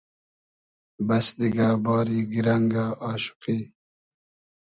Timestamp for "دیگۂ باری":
1.37-2.19